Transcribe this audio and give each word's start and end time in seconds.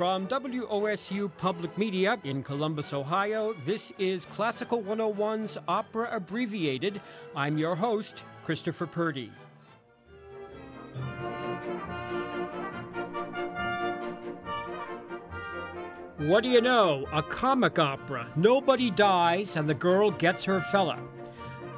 From 0.00 0.26
WOSU 0.28 1.30
Public 1.36 1.76
Media 1.76 2.18
in 2.24 2.42
Columbus, 2.42 2.94
Ohio, 2.94 3.52
this 3.66 3.92
is 3.98 4.24
Classical 4.24 4.82
101's 4.82 5.58
Opera 5.68 6.08
Abbreviated. 6.10 7.02
I'm 7.36 7.58
your 7.58 7.76
host, 7.76 8.24
Christopher 8.42 8.86
Purdy. 8.86 9.30
What 16.16 16.44
do 16.44 16.48
you 16.48 16.62
know? 16.62 17.06
A 17.12 17.22
comic 17.22 17.78
opera. 17.78 18.32
Nobody 18.36 18.90
dies 18.90 19.54
and 19.54 19.68
the 19.68 19.74
girl 19.74 20.10
gets 20.12 20.44
her 20.44 20.62
fella. 20.72 20.98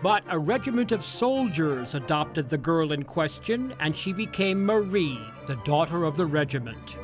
But 0.01 0.23
a 0.29 0.39
regiment 0.39 0.93
of 0.93 1.05
soldiers 1.05 1.97
adopted 1.97 2.49
the 2.49 2.59
girl 2.59 2.93
in 2.93 3.03
question, 3.03 3.75
and 3.81 3.97
she 3.97 4.13
became 4.13 4.65
Marie, 4.65 5.19
the 5.49 5.57
daughter 5.65 6.05
of 6.05 6.17
the 6.17 6.27
regiment. 6.27 6.97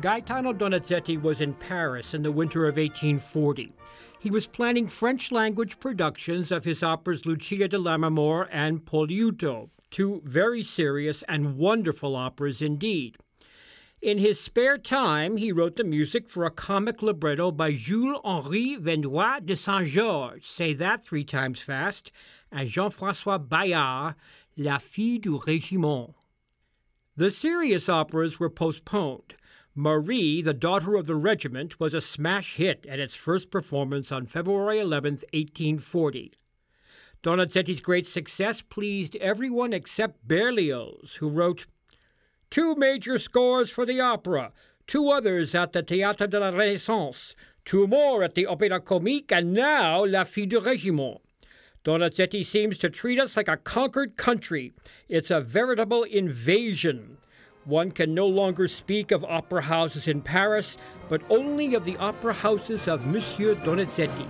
Gaetano 0.00 0.52
Donizetti 0.52 1.20
was 1.20 1.40
in 1.40 1.54
Paris 1.54 2.12
in 2.12 2.22
the 2.22 2.30
winter 2.30 2.66
of 2.66 2.76
1840. 2.76 3.72
He 4.18 4.30
was 4.30 4.46
planning 4.46 4.88
French 4.88 5.32
language 5.32 5.80
productions 5.80 6.52
of 6.52 6.64
his 6.64 6.82
operas 6.82 7.24
Lucia 7.24 7.68
di 7.68 7.76
Lammermoor 7.78 8.46
and 8.52 8.84
Poliuto, 8.84 9.70
two 9.90 10.20
very 10.24 10.62
serious 10.62 11.22
and 11.28 11.56
wonderful 11.56 12.14
operas 12.14 12.60
indeed. 12.60 13.16
In 14.02 14.18
his 14.18 14.38
spare 14.38 14.76
time, 14.76 15.38
he 15.38 15.50
wrote 15.50 15.76
the 15.76 15.84
music 15.84 16.28
for 16.28 16.44
a 16.44 16.50
comic 16.50 17.00
libretto 17.00 17.50
by 17.50 17.72
Jules 17.72 18.20
Henri 18.22 18.76
Vernoy 18.76 19.44
de 19.44 19.56
Saint 19.56 19.86
Georges, 19.86 20.44
say 20.44 20.74
that 20.74 21.02
three 21.02 21.24
times 21.24 21.60
fast, 21.60 22.12
and 22.52 22.68
Jean 22.68 22.90
Francois 22.90 23.38
Bayard, 23.38 24.14
La 24.58 24.76
Fille 24.76 25.18
du 25.18 25.38
Régiment. 25.38 26.14
The 27.16 27.30
serious 27.30 27.88
operas 27.88 28.38
were 28.38 28.50
postponed. 28.50 29.34
Marie, 29.78 30.40
the 30.40 30.54
Daughter 30.54 30.94
of 30.96 31.04
the 31.04 31.14
Regiment, 31.14 31.78
was 31.78 31.92
a 31.92 32.00
smash 32.00 32.56
hit 32.56 32.86
at 32.88 32.98
its 32.98 33.14
first 33.14 33.50
performance 33.50 34.10
on 34.10 34.24
February 34.24 34.78
11, 34.78 35.12
1840. 35.34 36.32
Donizetti's 37.22 37.80
great 37.80 38.06
success 38.06 38.62
pleased 38.62 39.16
everyone 39.16 39.74
except 39.74 40.26
Berlioz, 40.26 41.16
who 41.16 41.28
wrote, 41.28 41.66
Two 42.48 42.74
major 42.74 43.18
scores 43.18 43.68
for 43.68 43.84
the 43.84 44.00
opera, 44.00 44.50
two 44.86 45.10
others 45.10 45.54
at 45.54 45.74
the 45.74 45.82
Théâtre 45.82 46.30
de 46.30 46.40
la 46.40 46.48
Renaissance, 46.48 47.36
two 47.66 47.86
more 47.86 48.22
at 48.22 48.34
the 48.34 48.46
Opéra 48.46 48.82
Comique, 48.82 49.30
and 49.30 49.52
now 49.52 50.02
La 50.06 50.24
Fille 50.24 50.46
du 50.46 50.58
Régiment. 50.58 51.20
Donizetti 51.84 52.42
seems 52.42 52.78
to 52.78 52.88
treat 52.88 53.20
us 53.20 53.36
like 53.36 53.48
a 53.48 53.58
conquered 53.58 54.16
country. 54.16 54.72
It's 55.06 55.30
a 55.30 55.42
veritable 55.42 56.02
invasion. 56.02 57.18
One 57.66 57.90
can 57.90 58.14
no 58.14 58.28
longer 58.28 58.68
speak 58.68 59.10
of 59.10 59.24
opera 59.24 59.62
houses 59.62 60.06
in 60.06 60.22
Paris, 60.22 60.76
but 61.08 61.20
only 61.28 61.74
of 61.74 61.84
the 61.84 61.96
opera 61.96 62.32
houses 62.32 62.86
of 62.86 63.06
Monsieur 63.06 63.56
Donizetti. 63.56 64.28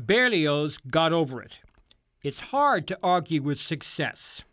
Berlioz 0.00 0.78
got 0.88 1.12
over 1.12 1.42
it. 1.42 1.58
It's 2.22 2.38
hard 2.38 2.86
to 2.86 2.98
argue 3.02 3.42
with 3.42 3.58
success. 3.58 4.44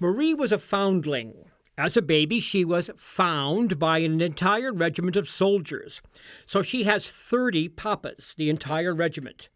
Marie 0.00 0.34
was 0.34 0.50
a 0.50 0.58
foundling. 0.58 1.47
As 1.78 1.96
a 1.96 2.02
baby, 2.02 2.40
she 2.40 2.64
was 2.64 2.90
found 2.96 3.78
by 3.78 3.98
an 3.98 4.20
entire 4.20 4.72
regiment 4.72 5.14
of 5.14 5.30
soldiers. 5.30 6.02
So 6.44 6.60
she 6.60 6.82
has 6.82 7.12
30 7.12 7.68
papas, 7.68 8.34
the 8.36 8.50
entire 8.50 8.92
regiment. 8.92 9.48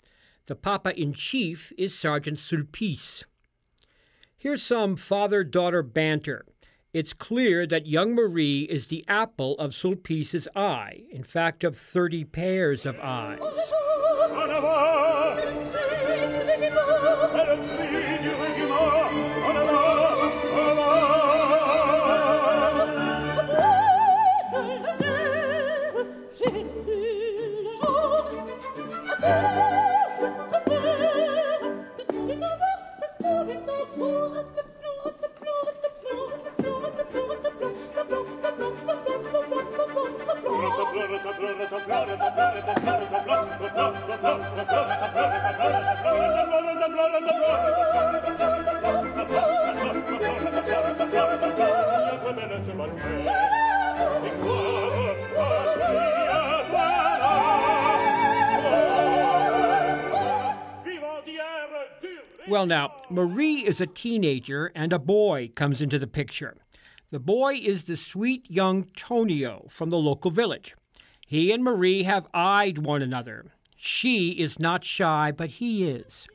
The 0.46 0.54
papa 0.54 0.96
in 0.96 1.14
chief 1.14 1.72
is 1.76 1.98
Sergeant 1.98 2.38
Sulpice. 2.38 3.24
Here's 4.38 4.62
some 4.62 4.94
father 4.94 5.42
daughter 5.42 5.82
banter. 5.82 6.46
It's 6.92 7.12
clear 7.12 7.66
that 7.66 7.88
young 7.88 8.14
Marie 8.14 8.62
is 8.70 8.86
the 8.86 9.04
apple 9.08 9.58
of 9.58 9.72
Sulpice's 9.74 10.46
eye, 10.54 11.02
in 11.10 11.24
fact, 11.24 11.64
of 11.64 11.76
30 11.76 12.26
pairs 12.26 12.86
of 12.86 13.00
eyes. 13.00 13.40
Well, 62.52 62.66
now, 62.66 62.92
Marie 63.08 63.64
is 63.64 63.80
a 63.80 63.86
teenager 63.86 64.72
and 64.74 64.92
a 64.92 64.98
boy 64.98 65.52
comes 65.54 65.80
into 65.80 65.98
the 65.98 66.06
picture. 66.06 66.58
The 67.10 67.18
boy 67.18 67.54
is 67.54 67.84
the 67.84 67.96
sweet 67.96 68.44
young 68.50 68.88
Tonio 68.94 69.68
from 69.70 69.88
the 69.88 69.96
local 69.96 70.30
village. 70.30 70.76
He 71.26 71.50
and 71.50 71.64
Marie 71.64 72.02
have 72.02 72.28
eyed 72.34 72.76
one 72.76 73.00
another. 73.00 73.54
She 73.74 74.32
is 74.32 74.58
not 74.58 74.84
shy, 74.84 75.32
but 75.34 75.48
he 75.48 75.88
is. 75.88 76.26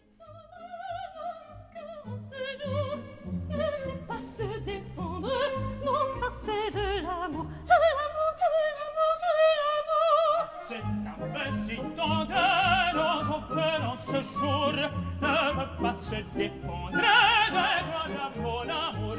se 16.09 16.16
dépendrait 16.38 17.01
de 18.07 18.41
mon 18.41 18.62
amour. 18.62 19.18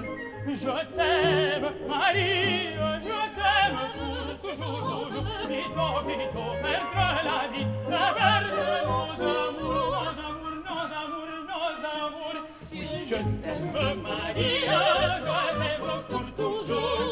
Je 0.49 0.77
t'aime, 0.97 1.69
Marie, 1.87 2.73
je 3.05 3.21
t'aime 3.37 3.81
pour 3.95 4.51
toujours, 4.51 4.81
toujours. 4.89 5.27
Pito, 5.49 5.87
pito, 6.07 6.45
perdre 6.63 7.05
la 7.29 7.41
vie, 7.53 7.69
perdre 7.89 8.61
nos 8.89 9.11
amours, 9.21 9.85
nos 9.99 10.19
amours, 10.29 10.59
nos 10.69 10.89
amours, 11.03 11.35
nos 11.51 11.79
amours. 11.99 12.41
Si 12.71 12.83
je 13.09 13.19
t'aime, 13.43 14.01
Marie, 14.03 14.61
je 14.63 14.81
t'aime 15.27 16.03
pour 16.09 16.27
toujours. 16.37 17.08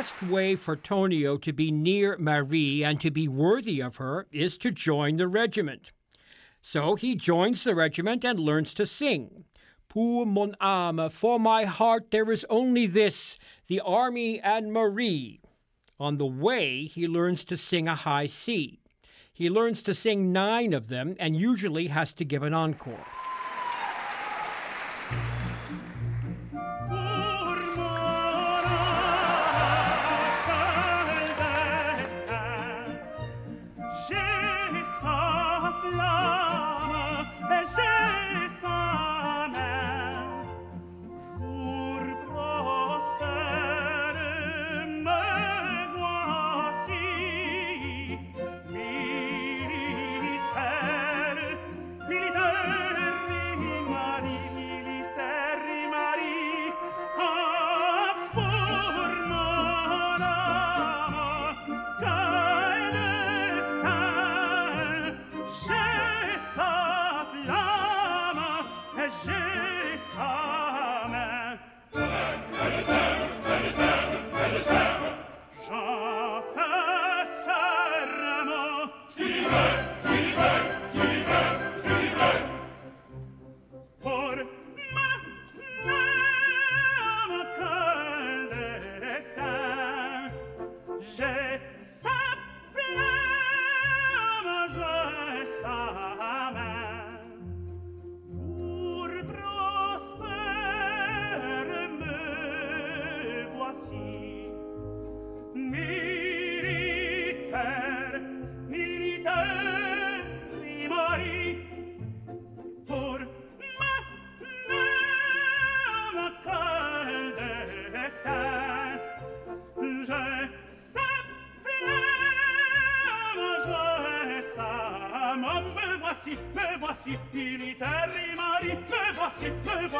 Best 0.00 0.22
way 0.22 0.56
for 0.56 0.76
Tonio 0.76 1.36
to 1.36 1.52
be 1.52 1.70
near 1.70 2.16
Marie 2.16 2.82
and 2.82 2.98
to 3.02 3.10
be 3.10 3.28
worthy 3.28 3.82
of 3.82 3.96
her 3.96 4.26
is 4.32 4.56
to 4.56 4.70
join 4.70 5.18
the 5.18 5.28
regiment. 5.28 5.92
So 6.62 6.94
he 6.94 7.14
joins 7.14 7.64
the 7.64 7.74
regiment 7.74 8.24
and 8.24 8.40
learns 8.40 8.72
to 8.74 8.86
sing. 8.86 9.44
Pour 9.90 10.24
mon 10.24 10.56
âme, 10.58 11.12
for 11.12 11.38
my 11.38 11.66
heart 11.66 12.10
there 12.12 12.30
is 12.32 12.46
only 12.48 12.86
this, 12.86 13.38
the 13.66 13.80
army 13.80 14.40
and 14.40 14.72
Marie. 14.72 15.42
On 15.98 16.16
the 16.16 16.24
way, 16.24 16.84
he 16.84 17.06
learns 17.06 17.44
to 17.44 17.58
sing 17.58 17.86
a 17.86 17.94
high 17.94 18.26
C. 18.26 18.80
He 19.30 19.50
learns 19.50 19.82
to 19.82 19.92
sing 19.92 20.32
nine 20.32 20.72
of 20.72 20.88
them 20.88 21.14
and 21.20 21.36
usually 21.36 21.88
has 21.88 22.14
to 22.14 22.24
give 22.24 22.42
an 22.42 22.54
encore. 22.54 23.04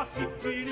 gossiping 0.00 0.69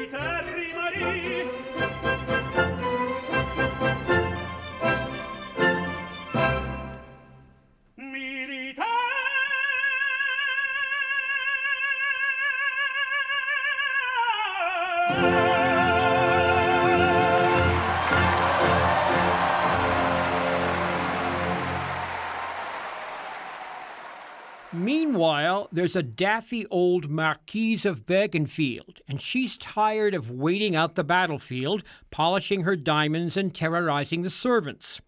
There's 25.71 25.97
a 25.97 26.03
daffy 26.03 26.67
old 26.69 27.11
Marquise 27.11 27.85
of 27.85 28.07
Berkenfield, 28.07 29.01
and 29.07 29.21
she's 29.21 29.59
tired 29.59 30.15
of 30.15 30.31
waiting 30.31 30.75
out 30.75 30.95
the 30.95 31.05
battlefield, 31.05 31.83
polishing 32.11 32.63
her 32.63 32.75
diamonds 32.75 33.37
and 33.37 33.55
terrorizing 33.55 34.23
the 34.23 34.31
servants. 34.31 35.03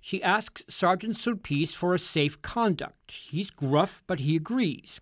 She 0.00 0.22
asks 0.22 0.62
Sergeant 0.68 1.16
Sulpice 1.16 1.72
for 1.72 1.92
a 1.92 1.98
safe 1.98 2.40
conduct. 2.40 3.10
He's 3.10 3.50
gruff, 3.50 4.04
but 4.06 4.20
he 4.20 4.36
agrees. 4.36 5.00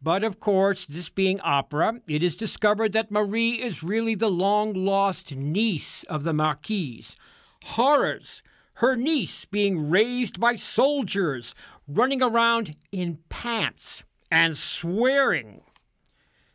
But 0.00 0.22
of 0.22 0.38
course, 0.38 0.86
this 0.86 1.08
being 1.08 1.40
opera, 1.40 2.00
it 2.06 2.22
is 2.22 2.36
discovered 2.36 2.92
that 2.92 3.10
Marie 3.10 3.54
is 3.54 3.82
really 3.82 4.14
the 4.14 4.30
long 4.30 4.72
lost 4.72 5.34
niece 5.34 6.04
of 6.04 6.22
the 6.22 6.32
Marquise. 6.32 7.16
Horrors! 7.64 8.42
Her 8.80 8.94
niece 8.94 9.46
being 9.46 9.88
raised 9.88 10.38
by 10.38 10.56
soldiers, 10.56 11.54
running 11.88 12.22
around 12.22 12.76
in 12.92 13.20
pants 13.46 14.02
and 14.28 14.58
swearing. 14.58 15.60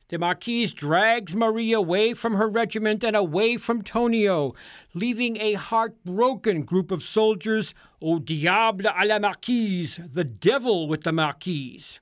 The 0.10 0.20
Marquise 0.20 0.74
drags 0.74 1.34
Marie 1.34 1.72
away 1.72 2.14
from 2.14 2.34
her 2.34 2.50
regiment 2.50 3.02
and 3.02 3.16
away 3.16 3.56
from 3.56 3.82
Tonio, 3.82 4.54
leaving 4.94 5.38
a 5.38 5.54
heartbroken 5.54 6.64
group 6.64 6.92
of 6.92 7.02
soldiers, 7.02 7.74
au 8.02 8.20
diable 8.20 8.90
à 8.90 9.08
la 9.08 9.20
Marquise, 9.20 10.02
the 10.12 10.26
devil 10.26 10.90
with 10.90 11.04
the 11.04 11.14
Marquise. 11.14 12.02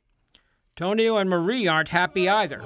Tonio 0.75 1.17
and 1.17 1.29
Marie 1.29 1.67
aren't 1.67 1.89
happy 1.89 2.27
either. 2.27 2.63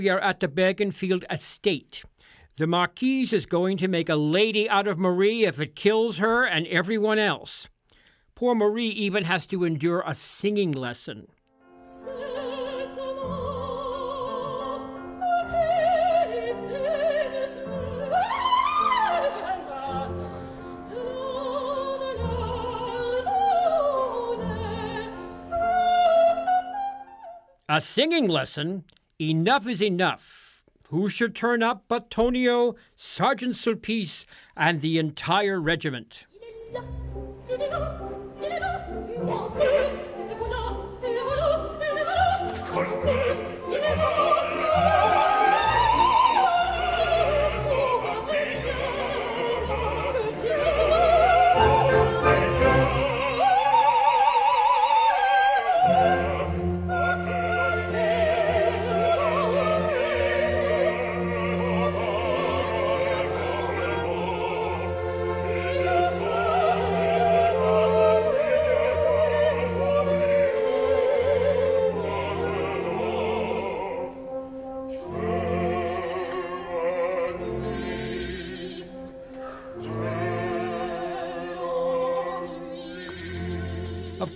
We 0.00 0.08
are 0.08 0.18
at 0.18 0.40
the 0.40 0.48
Berkenfield 0.48 1.24
estate. 1.30 2.04
The 2.56 2.66
Marquise 2.66 3.34
is 3.34 3.44
going 3.44 3.76
to 3.76 3.86
make 3.86 4.08
a 4.08 4.16
lady 4.16 4.66
out 4.66 4.88
of 4.88 4.98
Marie 4.98 5.44
if 5.44 5.60
it 5.60 5.76
kills 5.76 6.16
her 6.16 6.46
and 6.46 6.66
everyone 6.68 7.18
else. 7.18 7.68
Poor 8.34 8.54
Marie 8.54 8.88
even 8.88 9.24
has 9.24 9.46
to 9.48 9.62
endure 9.62 10.02
a 10.06 10.14
singing 10.14 10.72
lesson. 10.72 11.26
A 27.68 27.82
singing 27.82 28.28
lesson? 28.28 28.84
Enough 29.20 29.66
is 29.66 29.82
enough. 29.82 30.62
Who 30.88 31.10
should 31.10 31.34
turn 31.34 31.62
up 31.62 31.84
but 31.88 32.10
Tonio, 32.10 32.76
Sergeant 32.96 33.54
Sulpice, 33.54 34.24
and 34.56 34.80
the 34.80 34.98
entire 34.98 35.60
regiment? 35.60 36.24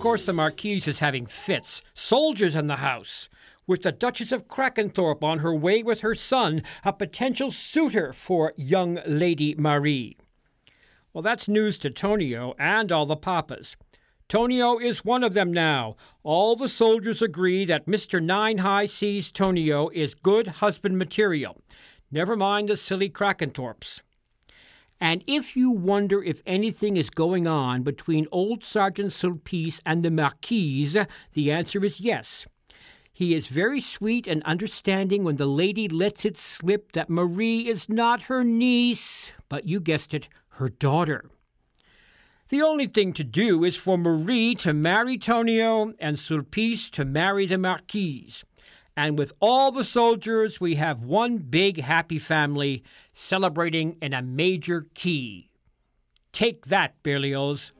Course, 0.05 0.27
the 0.27 0.33
Marquise 0.33 0.87
is 0.87 0.99
having 0.99 1.25
fits. 1.25 1.81
Soldiers 1.95 2.53
in 2.53 2.67
the 2.67 2.75
house. 2.75 3.27
With 3.65 3.81
the 3.81 3.91
Duchess 3.91 4.31
of 4.31 4.47
Krakenthorpe 4.47 5.23
on 5.23 5.39
her 5.39 5.55
way 5.55 5.81
with 5.81 6.01
her 6.01 6.13
son, 6.13 6.61
a 6.83 6.93
potential 6.93 7.49
suitor 7.49 8.13
for 8.13 8.53
young 8.55 8.99
Lady 9.07 9.55
Marie. 9.57 10.15
Well, 11.11 11.23
that's 11.23 11.47
news 11.47 11.79
to 11.79 11.89
Tonio 11.89 12.53
and 12.59 12.91
all 12.91 13.07
the 13.07 13.15
papas. 13.15 13.75
Tonio 14.29 14.77
is 14.77 15.03
one 15.03 15.23
of 15.23 15.33
them 15.33 15.51
now. 15.51 15.95
All 16.21 16.55
the 16.55 16.69
soldiers 16.69 17.23
agree 17.23 17.65
that 17.65 17.87
Mr. 17.87 18.21
Nine 18.21 18.59
High 18.59 18.85
Cs 18.85 19.31
Tonio 19.31 19.89
is 19.89 20.13
good 20.13 20.45
husband 20.47 20.99
material. 20.99 21.63
Never 22.11 22.35
mind 22.35 22.69
the 22.69 22.77
silly 22.77 23.09
Krakenthorpes. 23.09 24.01
And 24.99 25.23
if 25.27 25.57
you 25.57 25.71
wonder 25.71 26.23
if 26.23 26.41
anything 26.45 26.97
is 26.97 27.09
going 27.09 27.47
on 27.47 27.83
between 27.83 28.27
old 28.31 28.63
Sergeant 28.63 29.11
Sulpice 29.11 29.79
and 29.85 30.03
the 30.03 30.11
Marquise, 30.11 30.97
the 31.33 31.51
answer 31.51 31.83
is 31.83 31.99
yes. 31.99 32.47
He 33.11 33.33
is 33.33 33.47
very 33.47 33.79
sweet 33.79 34.27
and 34.27 34.43
understanding 34.43 35.23
when 35.23 35.37
the 35.37 35.45
lady 35.45 35.87
lets 35.87 36.25
it 36.25 36.37
slip 36.37 36.91
that 36.93 37.09
Marie 37.09 37.67
is 37.67 37.87
not 37.87 38.23
her 38.23 38.43
niece, 38.43 39.31
but 39.47 39.65
you 39.65 39.79
guessed 39.79 40.13
it, 40.13 40.27
her 40.49 40.69
daughter. 40.69 41.29
The 42.49 42.61
only 42.61 42.87
thing 42.87 43.13
to 43.13 43.23
do 43.23 43.63
is 43.63 43.75
for 43.75 43.97
Marie 43.97 44.53
to 44.55 44.73
marry 44.73 45.17
Tonio 45.17 45.93
and 45.97 46.17
Sulpice 46.17 46.89
to 46.91 47.03
marry 47.03 47.45
the 47.45 47.57
Marquise. 47.57 48.43
And 48.97 49.17
with 49.17 49.33
all 49.41 49.71
the 49.71 49.83
soldiers, 49.83 50.61
we 50.61 50.75
have 50.75 51.03
one 51.03 51.37
big 51.37 51.81
happy 51.81 52.19
family 52.19 52.83
celebrating 53.11 53.97
in 54.01 54.13
a 54.13 54.21
major 54.21 54.87
key. 54.93 55.49
Take 56.31 56.67
that, 56.67 57.01
Berlioz. 57.03 57.71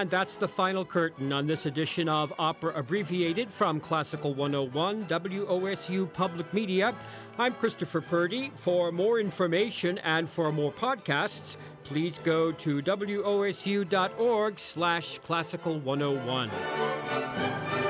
And 0.00 0.08
that's 0.08 0.36
the 0.36 0.48
final 0.48 0.82
curtain 0.82 1.30
on 1.30 1.46
this 1.46 1.66
edition 1.66 2.08
of 2.08 2.32
Opera 2.38 2.72
Abbreviated 2.74 3.50
from 3.50 3.80
Classical 3.80 4.32
101 4.32 5.04
WOSU 5.04 6.10
Public 6.14 6.54
Media. 6.54 6.94
I'm 7.36 7.52
Christopher 7.52 8.00
Purdy. 8.00 8.50
For 8.54 8.92
more 8.92 9.20
information 9.20 9.98
and 9.98 10.26
for 10.26 10.50
more 10.52 10.72
podcasts, 10.72 11.58
please 11.84 12.16
go 12.16 12.50
to 12.50 12.80
wosu.org 12.80 14.58
slash 14.58 15.18
classical 15.18 15.78
101. 15.80 17.89